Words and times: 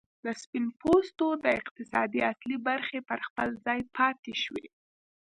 د 0.25 0.27
سپین 0.41 0.65
پوستو 0.79 1.27
د 1.43 1.45
اقتصاد 1.59 2.09
اصلي 2.31 2.57
برخې 2.67 2.99
پر 3.09 3.19
خپل 3.27 3.49
ځای 3.65 3.79
پاتې 3.95 4.33
شوې. 4.43 4.65